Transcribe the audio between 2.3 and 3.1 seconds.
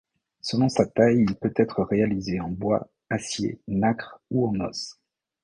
en bois,